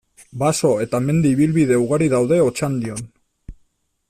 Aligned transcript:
Baso 0.43 0.71
eta 0.85 1.01
mendi 1.07 1.33
ibilbide 1.35 1.79
ugari 1.83 2.09
daude 2.15 2.43
Otxandion. 2.49 3.09